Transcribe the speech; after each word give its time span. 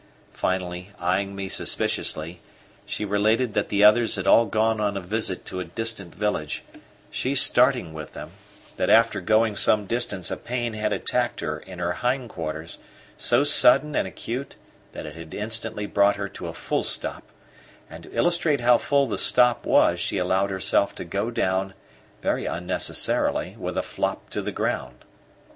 Finally, 0.33 0.85
still 0.85 0.95
eyeing 1.05 1.35
me 1.35 1.47
suspiciously, 1.47 2.39
she 2.87 3.05
related 3.05 3.53
that 3.53 3.69
the 3.69 3.83
others 3.83 4.15
had 4.15 4.25
all 4.25 4.47
gone 4.47 4.81
on 4.81 4.97
a 4.97 4.99
visit 4.99 5.45
to 5.45 5.59
a 5.59 5.63
distant 5.63 6.15
village, 6.15 6.63
she 7.11 7.35
starting 7.35 7.93
with 7.93 8.13
them; 8.13 8.31
that 8.77 8.89
after 8.89 9.21
going 9.21 9.55
some 9.55 9.85
distance 9.85 10.31
a 10.31 10.37
pain 10.37 10.73
had 10.73 10.91
attacked 10.91 11.39
her 11.41 11.59
in 11.59 11.77
her 11.77 11.91
hind 11.91 12.31
quarters, 12.31 12.79
so 13.15 13.43
sudden 13.43 13.95
and 13.95 14.07
acute 14.07 14.55
that 14.91 15.05
it 15.05 15.13
had 15.13 15.35
instantly 15.35 15.85
brought 15.85 16.15
her 16.15 16.27
to 16.27 16.47
a 16.47 16.53
full 16.55 16.81
stop; 16.81 17.21
and 17.87 18.05
to 18.05 18.11
illustrate 18.11 18.61
how 18.61 18.79
full 18.79 19.05
the 19.05 19.19
stop 19.19 19.67
was 19.67 19.99
she 19.99 20.17
allowed 20.17 20.49
herself 20.49 20.95
to 20.95 21.05
go 21.05 21.29
down, 21.29 21.75
very 22.23 22.47
unnecessarily, 22.47 23.55
with 23.59 23.77
a 23.77 23.83
flop 23.83 24.31
to 24.31 24.41
the 24.41 24.51
ground. 24.51 25.05